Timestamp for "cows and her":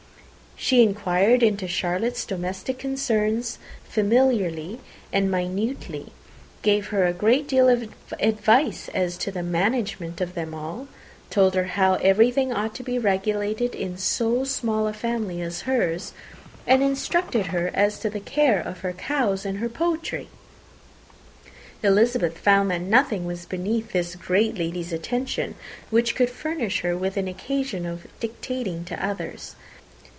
18.93-19.69